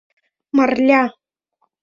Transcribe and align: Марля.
Марля. 0.57 1.01